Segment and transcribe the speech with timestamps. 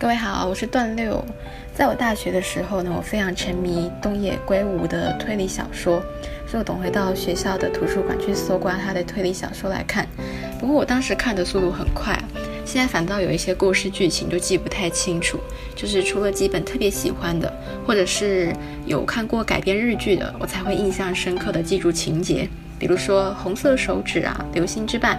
[0.00, 1.24] 各位好，我是段六。
[1.74, 6.00] 在我大学的时候呢，我非常沉迷东野圭吾的推理小说，
[6.46, 10.06] 所以我总会到学校的图书馆去搜刮他的推理小说来看。
[10.60, 12.16] 不过我当时看的速度很快，
[12.64, 15.36] 现在反倒有一些故事剧情就记不太清楚。
[15.74, 17.52] 就是除了几本特别喜欢的，
[17.84, 18.54] 或者是
[18.86, 22.48] 有看过改编日剧的，我才会印象深刻的记住情节。
[22.78, 25.16] 比如说《红色手指》啊，《流星之绊》、《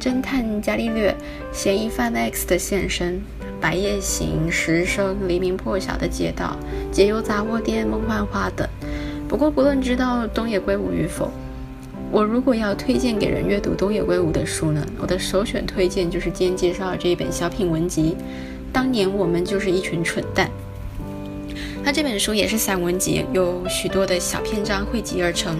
[0.00, 1.12] 侦探伽利略》、
[1.52, 3.16] 《嫌疑犯 X 的现身》。
[3.64, 6.54] 白夜行、石生、黎明破晓的街道、
[6.92, 8.68] 解忧杂货店、梦幻花等。
[9.26, 11.30] 不过，不论知道东野圭吾与否，
[12.12, 18.14] 我如果要推荐给人阅读东野圭吾的书呢，我的首选推荐就是今天介绍的这一本小品文集
[18.70, 20.46] 《当年我们就是一群蠢蛋》。
[21.82, 25.58] 它这本书也是散文集，有许多的小篇章汇集而成，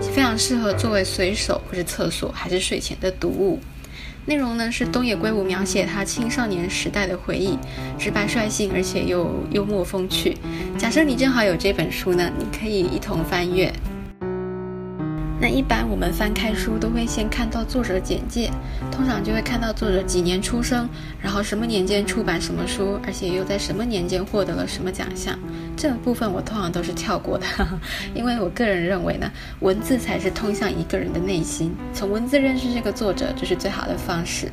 [0.00, 3.60] 非常适合作为随手或是厕所还是睡前的读物。
[4.26, 7.58] 内容呢是东野圭吾描写他青少年时代的回忆，
[7.98, 10.36] 直白率性，而且又幽默风趣。
[10.78, 13.72] 假设你正好有这本书呢，你可以一同翻阅。
[15.54, 18.50] 一般我们翻开书都会先看到作者简介，
[18.90, 20.88] 通常就会看到作者几年出生，
[21.22, 25.38] 然后什么年间出版什么书，而且又在什么年间获得了什么奖项。
[25.76, 27.46] 这部分我通常都是跳过的，
[28.16, 34.50] 因为我个人认为呢，文字才是通向一个人的内心，从文字认识这个作者就是最好的方式。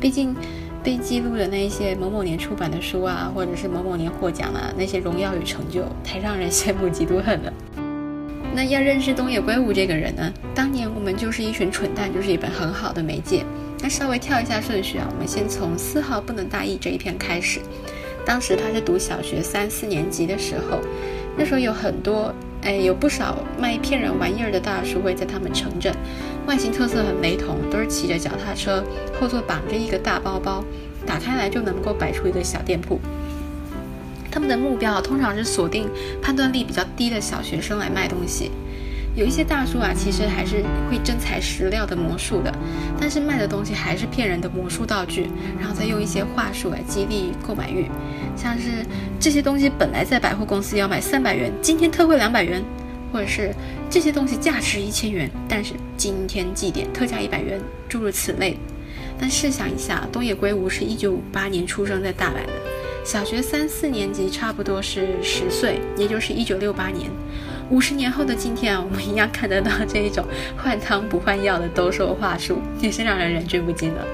[0.00, 0.36] 毕竟
[0.84, 7.52] 被记录的那一些某某年出版的书啊，或者是某某年获奖啊，那些荣耀与成就，太让人羡慕嫉妒恨了。
[8.54, 10.32] 那要认识东野圭吾这个人呢？
[10.54, 13.44] 当年我们就是一群蠢蛋，就是一本很好的媒介。
[13.80, 17.58] 那稍微跳一下顺序啊，我们先从丝毫不能大意这一篇开始。
[18.24, 20.78] 当时他是读小学三四年级的时候，
[21.36, 22.32] 那时候有很多
[22.62, 25.92] 哎，有不少卖骗人玩意儿的大叔会在他们城镇，
[26.46, 28.84] 外形特色很雷同，都是骑着脚踏车，
[29.20, 30.64] 后座绑着一个大包包，
[31.04, 33.00] 打开来就能够摆出一个小店铺。
[34.34, 35.88] 他们的目标通常是锁定
[36.20, 38.50] 判断力比较低的小学生来卖东西。
[39.14, 40.56] 有一些大叔啊，其实还是
[40.90, 42.52] 会真材实料的魔术的，
[43.00, 47.88] 但是卖的东西还是骗人的魔术道具，然后再用一些话术来激励购买欲。
[48.36, 48.84] 像是
[49.20, 52.60] 这些东西本来在百货公司要卖三百元，今天特惠两百元，
[53.12, 53.54] 或者是
[53.88, 58.58] 这些东西价值一千元，但是今天祭典特价一百元，诸如此类。
[59.16, 62.83] 但试想一下，东野圭吾是一九五八年出生在大阪的。
[63.04, 67.10] 小学三四年级，差不多是十岁，也就是一九六八年。
[67.68, 70.24] 五十年后的今天啊，我们一样看得到这一种
[70.56, 74.06] 换汤不换药的兜售话术，也是让人忍俊不禁的。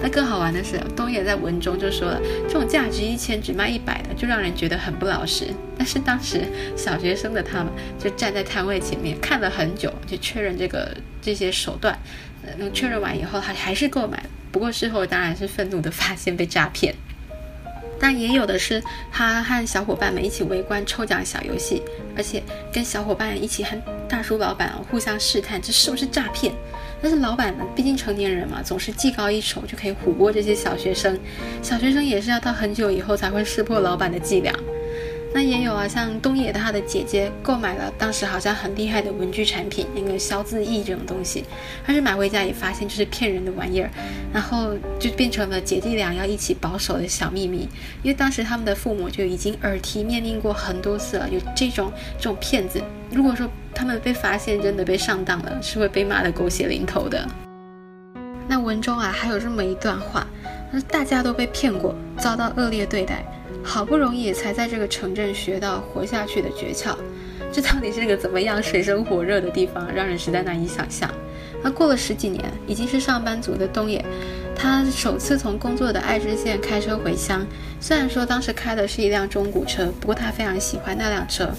[0.00, 5.46] 那更好玩的是，东野在文中就说了，这种价值一千只卖一百的，就让人觉得很不老实。
[5.76, 6.42] 但是当时
[6.76, 11.98] 小学生的他们就站在摊位前面看了很久，就确认这个这些手段。
[12.44, 14.22] 嗯，确认完以后，他还是购买。
[14.52, 16.94] 不过事后当然是愤怒的发现被诈骗。
[18.00, 21.82] 但也有的是，他和小伙伴们一起围观抽奖小游戏，
[22.16, 22.42] 而且
[22.72, 23.76] 跟小伙伴一起和
[24.08, 26.52] 大叔老板互相试探这是不是诈骗。
[27.00, 31.18] 但是老板呢毕竟成年人嘛，总是技高一筹就可以唬过这些小学生，
[31.62, 34.52] 小学生也是要到很久以后才会识破老板的伎俩。
[35.34, 41.44] 那也有啊，像东野他的姐姐购买了当时好像很厉害的文具产品，那个消字翼这种东西，
[41.86, 43.90] 但是买回家也发现就是骗人的玩意儿，
[44.32, 47.68] 然后就变成了姐弟俩要一起保守的小秘密。
[48.02, 57.28] 因为当时他们的父母就已经耳提面命过很多次了，有这种这种骗子，如果说他们被发现真的被上当了，是会被骂得狗血淋头的。
[58.48, 60.26] 那文中啊还有这么一段话，
[60.72, 63.22] 那大家都被骗过，遭到恶劣对待。
[63.62, 66.94] 好不容易才在这个城镇学到活下去的诀窍，
[67.52, 71.10] 这到底是个怎么样水深火热的地方，让人实在难以想象。
[71.62, 74.04] 那过了十几年，已经是上班族的东野，
[74.54, 77.44] 他首次从工作的爱知县开车回乡。
[77.80, 81.50] 虽然说当时开的是一辆中古车，不过他非常喜欢那辆车。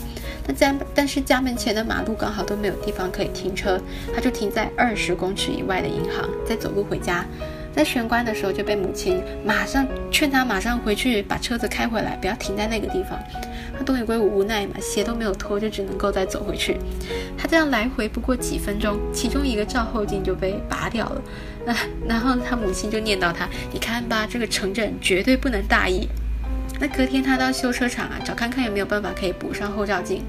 [0.48, 3.80] 那家但是家门前的马路刚好都没有地方可以停车，
[4.16, 7.26] 他就停在二十公尺以外的银行，再走路回家。
[7.80, 13.18] 在玄关的时候就被母亲马上劝他马上回去把车子开回来，不要停在那个地方。
[13.72, 16.76] 那东野圭吾无奈嘛，鞋都没有脱，就只能够再走回去。
[17.38, 21.22] 他这样来回不过几分钟，其中一个照后镜就被拔掉了。
[21.66, 21.74] 那
[22.06, 26.06] 然后他母亲就念叨他：“你看吧，这个城镇绝对不能大意。”
[26.82, 30.22] 那隔天他到修车厂啊，找看看有没有办法可以补上后照镜。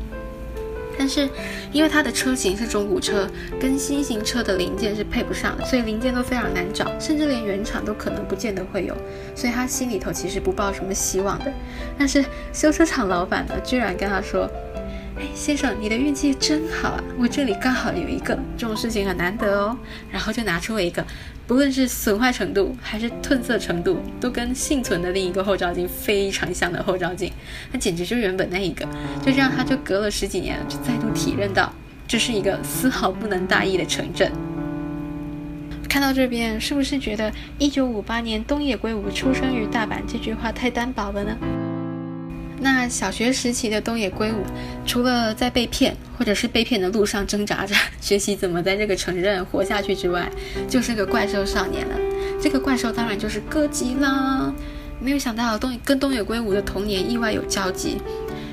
[1.00, 1.26] 但是，
[1.72, 3.26] 因为它的车型是中古车，
[3.58, 8.94] 跟新型车的零件是配不上的，所以零件都非常难找，甚至连原厂都可能不见得会有。
[9.34, 11.50] 所以他心里头其实不抱什么希望的。
[11.98, 14.46] 但是修车厂老板呢，居然跟他说
[15.20, 17.04] ：“哎，先生，你的运气真好啊！
[17.18, 19.76] 我这里刚好有一个，这种事情很难得哦。
[20.10, 21.04] 然后就拿出了一个，
[21.46, 27.30] 不论是损坏程度还是褪色程度，都跟幸存的另一个后照镜非常像的后照镜。
[27.70, 28.86] 那简直就原本那一个。
[29.22, 31.70] 就这样，他就隔了十几年，就再度体认到，
[32.08, 34.32] 这是一个丝毫不能大意的城镇。
[35.86, 41.36] 看到这边，是不是觉得一九五八年东野圭吾出生于大阪这句话太单薄了呢？
[42.60, 44.44] 那小学时期的东野圭吾，
[44.86, 50.30] 除了在被骗或者是被骗的路上挣扎着 学习怎么在这个城镇活下去之外，
[50.68, 51.96] 就是个怪兽少年了。
[52.40, 54.52] 这个怪兽当然就是哥吉拉。
[55.02, 57.96] 没有想到东跟东野圭吾的童年意外有交集。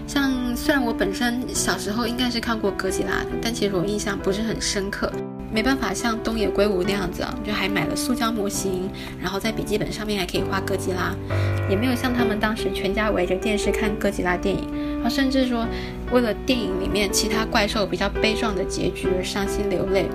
[0.07, 5.11] 像虽然我本身小时候应该是看过哥吉拉的，但其实我印象不是很深刻。
[5.53, 8.89] 没办法像东野圭吾那样子啊，就还买了塑胶模型，
[9.21, 11.15] 然后在笔记本上面还可以画哥吉拉，
[11.69, 15.65] 也没有像他们当时全家围着电视看哥吉拉电影，然后甚至说
[16.11, 20.05] 为了电影里面其他怪兽比较悲壮的结局而伤心流泪。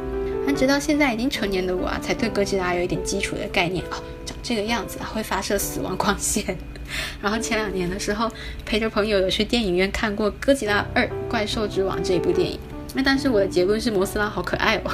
[0.44, 6.58] 那直到现在已经成年的我啊，才对哥吉拉有一点基础的概念哦，长这个样子啊，会发射死亡光线。
[7.22, 8.30] 然后前两年的时候，
[8.66, 12.58] 陪着朋友有去电影院看过《哥吉拉二：怪兽之王》这一部电影。
[12.92, 14.90] 那但是我的结论是摩斯拉好可爱哦。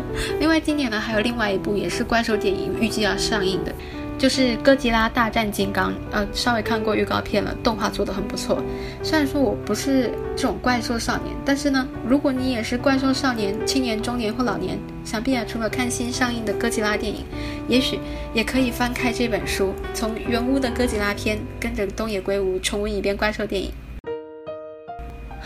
[0.40, 3.72] 另外今年呢还有另外一部也是怪兽电影预计要上映的，
[4.18, 5.90] 就是《哥吉拉大战金刚》。
[6.10, 8.62] 呃，稍微看过预告片了，动画做的很不错。
[9.02, 17.24] 虽然说我不是这种怪兽少年，但是呢，如果你也是怪兽少年、青年、中年或老年，想必啊除了看新上映的哥吉拉电影，
[17.68, 17.98] 也许
[18.32, 23.70] 也可以翻开这本书，从原屋的哥吉拉篇，跟着东野圭吾重温一遍怪兽电影。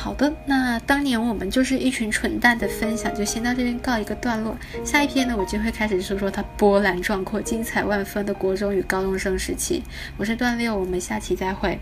[0.06, 4.56] 好的，那当年我们就是一群蠢蛋的分享，就先到这边告一个段落。
[4.84, 9.82] 下一篇呢，我就会开始说说他波澜壮阔、精彩万分的国中与高中生时期。
[10.16, 11.76] 我是段六，我们下期再会。